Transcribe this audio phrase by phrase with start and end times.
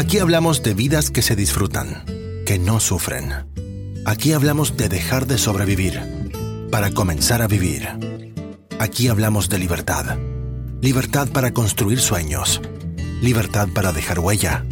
[0.00, 2.06] Aquí hablamos de vidas que se disfrutan,
[2.46, 3.34] que no sufren.
[4.06, 6.00] Aquí hablamos de dejar de sobrevivir
[6.70, 7.86] para comenzar a vivir.
[8.78, 10.16] Aquí hablamos de libertad.
[10.80, 12.62] Libertad para construir sueños.
[13.20, 14.64] Libertad para dejar huella.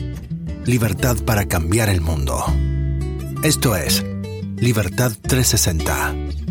[0.65, 2.43] Libertad para cambiar el mundo.
[3.43, 4.03] Esto es
[4.57, 6.48] Libertad 360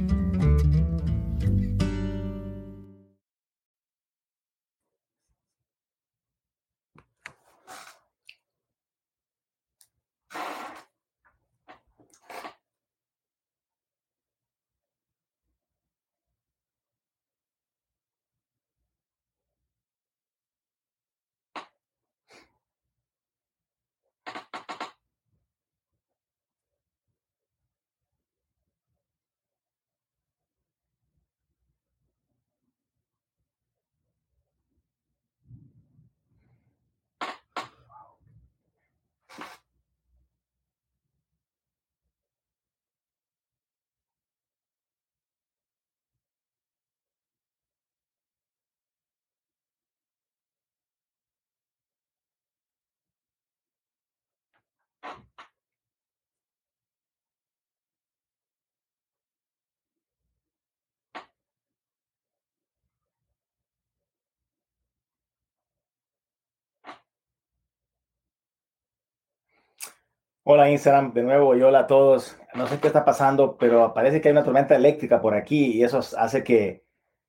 [70.49, 72.37] Hola Instagram, de nuevo y hola a todos.
[72.55, 75.83] No sé qué está pasando, pero parece que hay una tormenta eléctrica por aquí y
[75.83, 76.85] eso hace que,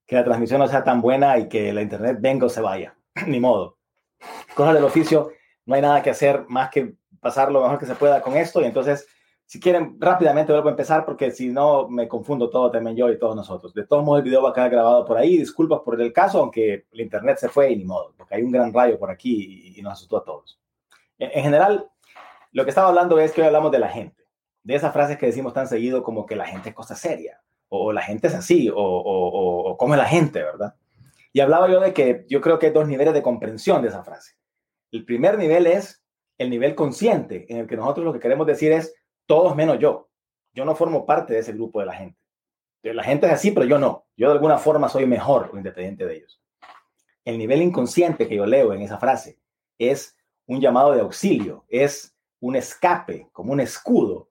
[0.07, 2.97] que la transmisión no sea tan buena y que la internet venga o se vaya.
[3.27, 3.77] Ni modo.
[4.55, 5.33] Cosas del oficio,
[5.67, 8.61] no hay nada que hacer más que pasar lo mejor que se pueda con esto
[8.61, 9.09] y entonces,
[9.47, 13.19] si quieren, rápidamente vuelvo a empezar porque si no me confundo todo también yo y
[13.19, 13.75] todos nosotros.
[13.75, 15.39] De todos modos, el video va a quedar grabado por ahí.
[15.39, 18.53] Disculpas por el caso, aunque el internet se fue y ni modo, porque hay un
[18.53, 20.61] gran rayo por aquí y, nos asustó a todos.
[21.19, 21.91] en general,
[22.53, 24.25] lo que estaba hablando es que hoy hablamos de la gente,
[24.63, 27.93] de esas frases que decimos tan seguido como que la gente es cosa seria, o,
[27.93, 30.75] la gente es así, o, o, cómo es la gente, ¿verdad?
[31.33, 34.03] Y hablaba yo de que yo creo que hay dos niveles de comprensión de esa
[34.03, 34.37] frase.
[34.91, 36.03] El primer nivel es
[36.39, 38.95] el nivel consciente, en el que nosotros lo que queremos decir es
[39.27, 40.09] todos menos yo.
[40.55, 42.19] Yo no formo parte de ese grupo de la gente.
[42.83, 44.07] La gente es así, pero yo no.
[44.17, 46.41] Yo de alguna forma soy mejor o independiente de ellos.
[47.25, 49.39] El nivel inconsciente que yo leo en esa frase
[49.79, 50.17] es
[50.47, 54.31] un llamado de auxilio, es un escape, como un escudo,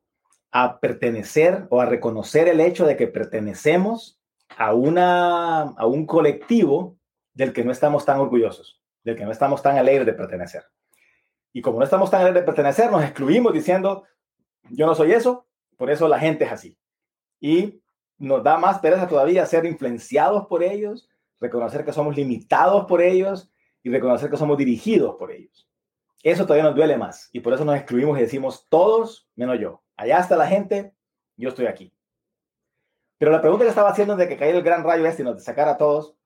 [0.52, 4.20] a pertenecer o a reconocer el hecho de que pertenecemos
[4.58, 6.98] a, una, a un colectivo
[7.34, 10.64] del que no estamos tan orgullosos, del que no estamos tan alegres de pertenecer.
[11.54, 14.04] Y como no estamos tan alegres de pertenecer, nos excluimos diciendo,
[14.70, 15.48] yo no soy eso,
[15.78, 16.78] por eso la gente es así.
[17.40, 17.82] Y
[18.18, 21.08] nos da más pereza todavía ser influenciados por ellos,
[21.40, 23.52] reconocer que somos limitados por ellos
[23.84, 25.67] y reconocer que somos dirigidos por ellos.
[26.28, 29.82] Eso todavía nos duele más y por eso nos excluimos y decimos todos menos yo.
[29.96, 30.94] Allá está la gente,
[31.38, 31.94] yo estoy aquí.
[33.18, 35.42] Pero la pregunta que estaba haciendo de que cayera el gran rayo este y nos
[35.42, 36.18] sacara a todos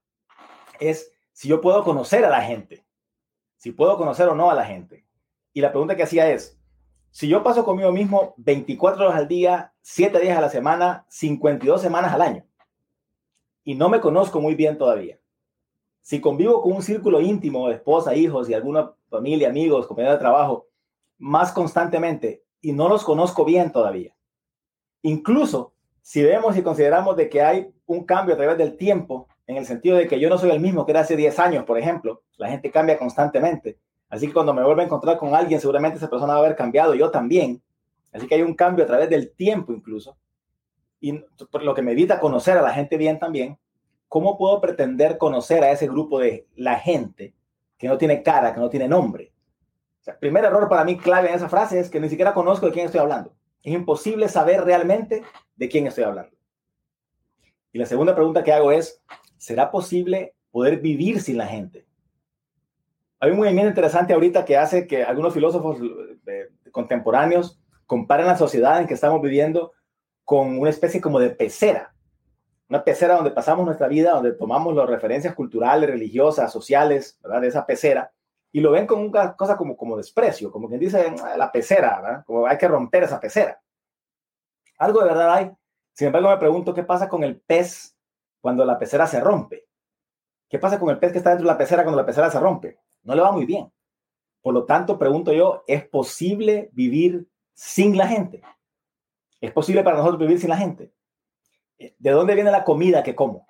[0.80, 2.84] es si yo puedo conocer a la gente,
[3.58, 5.06] si puedo conocer o no a la gente.
[5.54, 6.60] Y la pregunta que hacía es,
[7.12, 11.80] si yo paso conmigo mismo 24 horas al día, 7 días a la semana, 52
[11.80, 12.44] semanas al año,
[13.64, 15.20] y no me conozco muy bien todavía,
[16.02, 20.68] si convivo con un círculo íntimo esposa, hijos y alguna familia, amigos, compañeros de trabajo,
[21.18, 24.16] más constantemente y no los conozco bien todavía.
[25.04, 29.58] Incluso si vemos y consideramos de que hay un cambio a través del tiempo, en
[29.58, 31.78] el sentido de que yo no soy el mismo que era hace 10 años, por
[31.78, 33.78] ejemplo, la gente cambia constantemente.
[34.10, 36.56] Así que cuando me vuelva a encontrar con alguien, seguramente esa persona va a haber
[36.56, 37.62] cambiado, yo también.
[38.12, 40.18] Así que hay un cambio a través del tiempo incluso.
[41.00, 41.24] Y
[41.62, 43.58] lo que me evita conocer a la gente bien también,
[44.12, 47.34] ¿cómo puedo pretender conocer a ese grupo de la gente
[47.78, 49.32] que no tiene cara, que no tiene nombre?
[50.02, 52.66] O sea, primer error para mí clave en esa frase es que ni siquiera conozco
[52.66, 53.34] de quién estoy hablando.
[53.64, 55.24] Es imposible saber realmente
[55.56, 56.36] de quién estoy hablando.
[57.72, 59.02] Y la segunda pregunta que hago es,
[59.38, 61.88] ¿será posible poder vivir sin la gente?
[63.22, 65.80] Hay un movimiento interesante ahorita que hace que algunos filósofos
[66.28, 69.72] eh, contemporáneos comparen la sociedad en que estamos viviendo
[70.26, 71.94] con una especie como de pecera
[72.72, 77.42] una pecera donde pasamos nuestra vida, donde tomamos las referencias culturales, religiosas, sociales, ¿verdad?
[77.42, 78.14] De esa pecera,
[78.50, 82.00] y lo ven como una cosa como, como desprecio, como quien dice ah, la pecera,
[82.02, 82.24] ¿verdad?
[82.26, 83.62] Como hay que romper esa pecera.
[84.78, 85.52] Algo de verdad hay.
[85.92, 87.94] Sin embargo, me pregunto qué pasa con el pez
[88.40, 89.68] cuando la pecera se rompe.
[90.48, 92.40] ¿Qué pasa con el pez que está dentro de la pecera cuando la pecera se
[92.40, 92.80] rompe?
[93.04, 93.70] No le va muy bien.
[94.42, 98.42] Por lo tanto, pregunto yo, ¿es posible vivir sin la gente?
[99.42, 100.94] ¿Es posible para nosotros vivir sin la gente?
[101.98, 103.48] ¿De dónde viene la comida que como?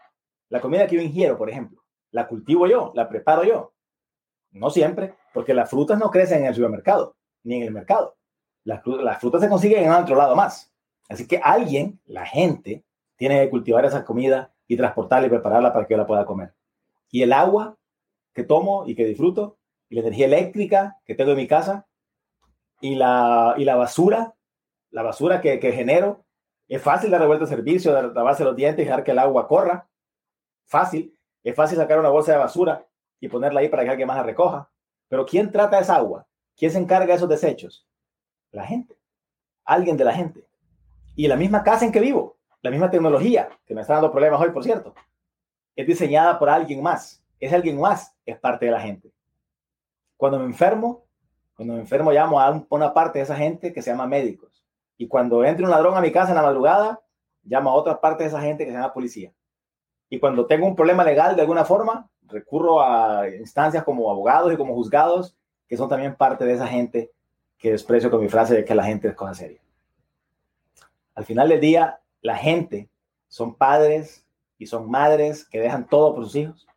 [0.50, 3.74] La comida que yo ingiero, por ejemplo, la cultivo yo, la preparo yo.
[4.51, 7.16] No siempre, porque las frutas no crecen en el supermercado.
[7.44, 8.16] ni en el mercado.
[8.63, 8.81] Las,
[9.19, 10.72] frutas se consiguen en otro lado más.
[11.10, 12.83] Así que alguien, la gente,
[13.16, 16.54] tiene que cultivar esa comida y transportarla y prepararla para que yo la pueda comer.
[17.10, 17.77] Y el agua
[18.34, 19.57] que tomo y que disfruto,
[19.89, 21.88] y la energía eléctrica que tengo en mi casa,
[22.80, 24.36] y la, y la basura,
[24.92, 26.25] la basura que genero,
[26.71, 29.89] es fácil dar vuelta de servicio, lavarse los dientes dejar que el agua corra.
[30.68, 31.13] Fácil.
[31.44, 32.88] Es fácil sacar una bolsa de basura
[33.19, 34.71] y ponerla ahí para que alguien más la recoja.
[35.09, 36.25] Pero ¿quién trata esa agua?
[36.56, 37.85] ¿Quién se encarga de esos desechos?
[38.51, 38.97] La gente.
[39.65, 40.47] Alguien de la gente.
[41.18, 44.39] Y la misma casa en que vivo, la misma tecnología, que me está dando problemas
[44.39, 44.95] hoy, por cierto,
[45.75, 47.21] es diseñada por alguien más.
[47.41, 49.12] Es alguien más, es parte de la gente.
[50.15, 51.03] Cuando me enfermo,
[51.53, 54.50] cuando me enfermo llamo a una parte de esa gente que se llama médicos.
[55.01, 57.01] Y cuando entre un ladrón a mi casa en la madrugada,
[57.42, 59.33] llamo a otra parte de esa gente que se llama policía.
[60.12, 64.57] Y cuando tengo un problema legal de alguna forma, recurro a instancias como abogados y
[64.57, 65.36] como juzgados,
[65.68, 67.12] que son también parte de esa gente
[67.57, 69.59] que desprecio con mi frase de que la gente es cosa seria.
[71.15, 72.88] Al final del día, la gente
[73.27, 74.24] son padres
[74.59, 76.68] y son madres que dejan todo por sus hijos.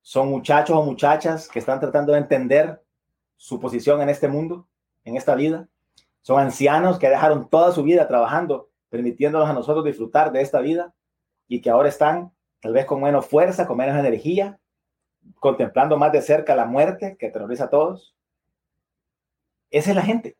[0.00, 2.80] Son muchachos o muchachas que están tratando de entender
[3.36, 4.68] su posición en este mundo,
[5.02, 5.68] en esta vida.
[6.22, 10.94] Son ancianos que dejaron toda su vida trabajando, permitiéndonos a nosotros disfrutar de esta vida
[11.48, 14.60] y que ahora están tal vez con menos fuerza, con menos energía,
[15.40, 18.16] contemplando más de cerca la muerte que terroriza a todos.
[19.70, 20.36] Esa es la gente.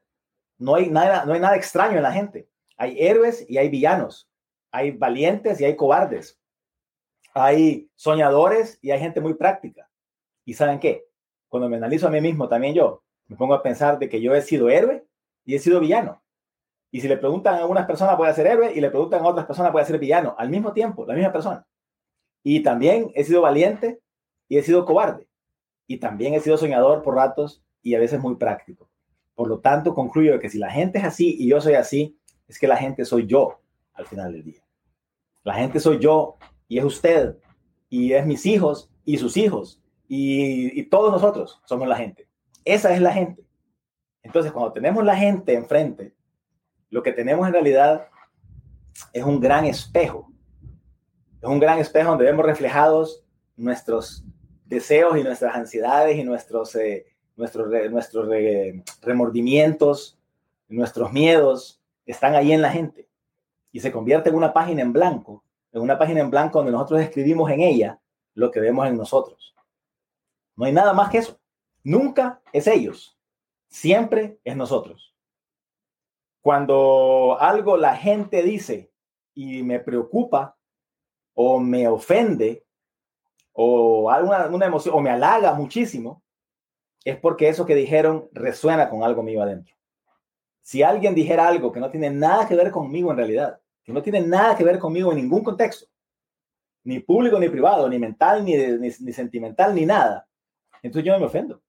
[0.59, 2.49] No hay nada, no hay nada extraño en la gente.
[2.77, 4.31] Hay héroes y hay villanos.
[4.71, 6.41] Hay valientes y hay cobardes.
[7.35, 9.91] Hay soñadores y hay gente muy práctica.
[10.45, 11.07] ¿Y saben qué?
[11.49, 14.35] Cuando me analizo a mí mismo, también yo, me pongo a pensar de que yo
[14.35, 15.05] he sido héroe
[15.45, 16.23] y he sido villano.
[16.91, 19.47] Y si le preguntan a unas personas, a ser héroe, y le preguntan a otras
[19.47, 21.67] personas, a ser villano, al mismo tiempo, la misma persona.
[22.43, 24.01] Y también he sido valiente
[24.49, 25.27] y he sido cobarde.
[25.87, 28.91] Y también he sido soñador por ratos y a veces muy práctico.
[29.35, 32.59] Por lo tanto, concluyo que si la gente es así y yo soy así, es
[32.59, 33.61] que la gente soy yo
[33.95, 34.63] al final del día.
[35.45, 36.37] La gente soy yo
[36.69, 37.39] y es usted
[37.89, 42.29] y es mis hijos y sus hijos y, y todos nosotros somos la gente.
[42.65, 43.43] Esa es la gente.
[44.23, 46.15] Entonces, cuando tenemos la gente enfrente,
[46.91, 48.09] lo que tenemos en realidad
[49.13, 50.31] es un gran espejo.
[51.41, 53.25] Es un gran espejo donde vemos reflejados
[53.57, 54.25] nuestros
[54.65, 58.29] deseos y nuestras ansiedades y nuestros, eh, nuestros, nuestros
[59.03, 60.19] remordimientos,
[60.69, 63.09] nuestros miedos, están ahí en la gente.
[63.73, 67.01] Y se convierte en una página en blanco, en una página en blanco donde nosotros
[67.01, 67.99] escribimos en ella
[68.35, 69.55] lo que vemos en nosotros.
[70.57, 71.39] No hay nada más que eso.
[71.85, 73.19] Nunca es ellos,
[73.73, 75.15] siempre es nosotros.
[76.43, 78.93] Cuando algo la gente dice
[79.35, 80.57] y me preocupa
[81.35, 82.67] o me ofende
[83.53, 86.23] o alguna una emoción o me halaga muchísimo,
[87.05, 89.75] es porque eso que dijeron resuena con algo mío adentro.
[90.61, 94.03] Si alguien dijera algo que no tiene nada que ver conmigo en realidad, que no
[94.03, 95.87] tiene nada que ver conmigo en ningún contexto,
[96.85, 100.29] ni público ni privado, ni mental, ni, ni, sentimental, ni nada,
[100.83, 101.63] entonces yo no me ofendo.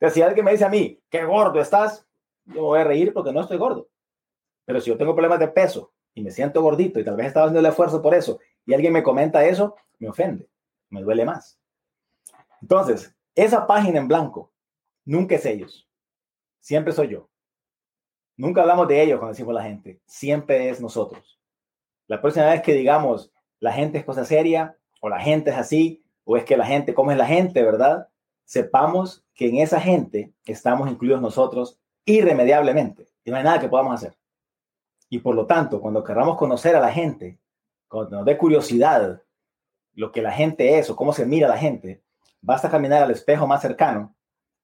[0.00, 2.06] Entonces, si alguien me dice a mí, qué gordo estás,
[2.46, 3.90] yo voy a reír porque no estoy gordo.
[4.64, 7.46] Pero si yo tengo problemas de peso y me siento gordito y tal vez estaba
[7.46, 10.48] haciendo el esfuerzo por eso y alguien me comenta eso, me ofende,
[10.88, 11.60] me duele más.
[12.62, 14.50] Entonces, esa página en blanco
[15.04, 15.86] nunca es ellos,
[16.60, 17.28] siempre soy yo.
[18.36, 21.38] Nunca hablamos de ellos cuando decimos la gente, siempre es nosotros.
[22.06, 26.02] La próxima vez que digamos la gente es cosa seria, o la gente es así,
[26.24, 28.08] o es que la gente, ¿cómo es la gente, verdad?
[28.50, 33.94] Sepamos que en esa gente estamos incluidos nosotros irremediablemente y no hay nada que podamos
[33.94, 34.18] hacer.
[35.08, 37.38] Y por lo tanto, cuando queramos conocer a la gente,
[37.86, 39.22] cuando nos dé curiosidad
[39.92, 42.02] lo que la gente es o cómo se mira la gente,
[42.40, 44.16] basta caminar al espejo más cercano,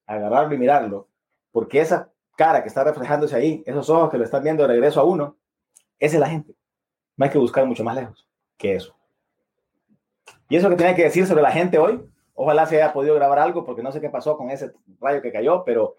[0.04, 1.08] agarrarlo y mirarlo,
[1.52, 4.98] porque esa cara que está reflejándose ahí, esos ojos que lo están viendo de regreso
[4.98, 5.36] a uno,
[6.00, 6.56] es la gente.
[7.16, 8.96] No hay que buscar mucho más lejos que eso.
[10.48, 12.04] Y eso que tiene que decir sobre la gente hoy,
[12.36, 15.32] ojalá se haya podido grabar algo, porque no sé qué pasó con ese rayo que
[15.32, 15.96] cayó, pero,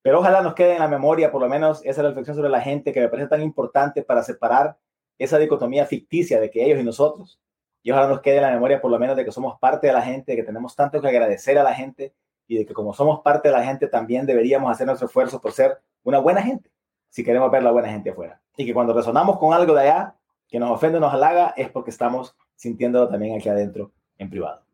[0.00, 2.92] pero ojalá nos quede en la memoria por lo menos esa reflexión sobre la gente
[2.92, 4.78] que me parece tan importante para separar
[5.18, 7.40] esa dicotomía ficticia de que ellos y nosotros.
[7.82, 9.92] Y ojalá nos quede en la memoria por lo menos de que somos parte de
[9.92, 12.14] la gente, de que tenemos tanto que agradecer a la gente
[12.46, 15.52] y de que como somos parte de la gente también deberíamos hacer nuestro esfuerzo por
[15.52, 16.70] ser una buena gente,
[17.10, 18.40] si queremos ver la buena gente afuera.
[18.56, 20.14] Y que cuando resonamos con algo de allá,
[20.48, 24.65] que nos ofende, nos halaga, es porque estamos sintiéndolo también aquí adentro en privado.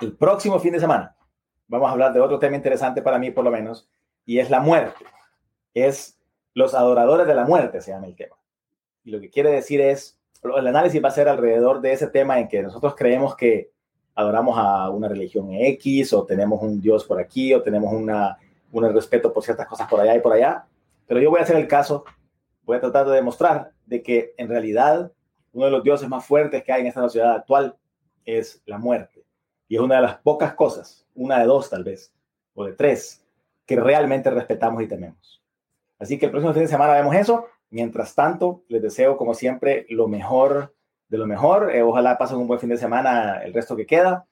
[0.00, 1.16] El próximo fin de semana
[1.66, 3.88] vamos a hablar de otro tema interesante para mí por lo menos,
[4.24, 5.04] y es la muerte.
[5.74, 6.18] Es
[6.54, 8.36] los adoradores de la muerte, se llama el tema.
[9.04, 12.38] Y lo que quiere decir es, el análisis va a ser alrededor de ese tema
[12.38, 13.70] en que nosotros creemos que
[14.14, 18.36] adoramos a una religión X o tenemos un Dios por aquí o tenemos una,
[18.72, 20.66] un respeto por ciertas cosas por allá y por allá,
[21.06, 22.04] pero yo voy a hacer el caso,
[22.64, 25.12] voy a tratar de demostrar de que en realidad
[25.52, 27.76] uno de los dioses más fuertes que hay en esta sociedad actual
[28.24, 29.24] es la muerte.
[29.68, 32.12] Y es una de las pocas cosas, una de dos tal vez,
[32.54, 33.24] o de tres,
[33.66, 35.42] que realmente respetamos y tememos.
[35.98, 37.46] Así que el próximo fin de semana vemos eso.
[37.70, 40.74] Mientras tanto, les deseo como siempre lo mejor
[41.08, 41.74] de lo mejor.
[41.74, 44.26] Eh, ojalá pasen un buen fin de semana el resto que queda.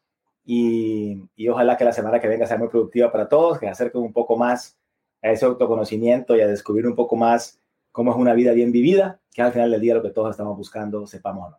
[0.45, 3.73] Y, y, ojalá que la semana que venga sea muy productiva para todos, que se
[3.73, 4.79] acerquen un poco más
[5.21, 9.21] a ese autoconocimiento y a descubrir un poco más cómo es una vida bien vivida,
[9.33, 11.55] que al final del día lo que todos estamos buscando, sepamos.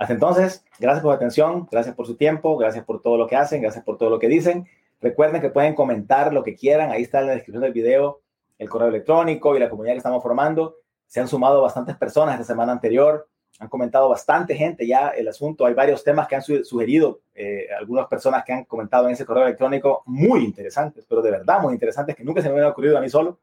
[0.00, 3.36] Hasta entonces, gracias por su atención, gracias por su tiempo, gracias por todo lo que
[3.36, 4.66] hacen, gracias por todo lo que dicen.
[4.98, 8.22] Recuerden que pueden comentar lo que quieran, ahí está en la descripción del video
[8.56, 10.76] el correo electrónico y la comunidad que estamos formando.
[11.06, 13.28] Se han sumado bastantes personas esta semana anterior,
[13.58, 15.66] han comentado bastante gente ya el asunto.
[15.66, 19.44] Hay varios temas que han sugerido eh, algunas personas que han comentado en ese correo
[19.44, 23.02] electrónico muy interesantes, pero de verdad muy interesantes que nunca se me habían ocurrido a
[23.02, 23.38] mí solo.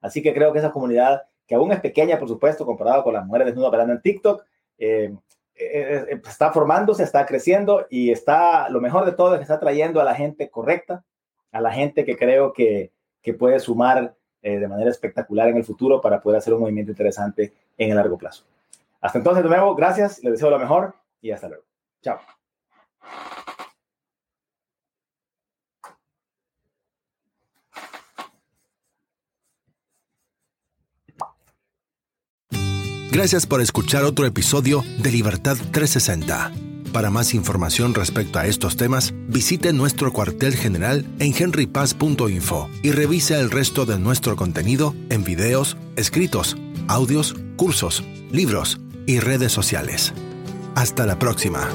[0.00, 3.24] Así que creo que esa comunidad, que aún es pequeña, por supuesto, comparado con las
[3.24, 4.44] mujeres desnudas bailando en TikTok,
[4.78, 5.14] eh,
[5.60, 9.60] eh, eh, está formándose, está creciendo y está, lo mejor de todo es que está
[9.60, 11.04] trayendo a la gente correcta,
[11.52, 15.64] a la gente que creo que, que puede sumar eh, de manera espectacular en el
[15.64, 18.44] futuro para poder hacer un movimiento interesante en el largo plazo.
[19.00, 21.64] Hasta entonces, de nuevo, gracias, les deseo lo mejor y hasta luego.
[22.00, 22.18] Chao.
[33.10, 36.52] Gracias por escuchar otro episodio de Libertad 360.
[36.92, 43.38] Para más información respecto a estos temas, visite nuestro cuartel general en henrypaz.info y revise
[43.38, 50.12] el resto de nuestro contenido en videos, escritos, audios, cursos, libros y redes sociales.
[50.76, 51.68] Hasta la próxima.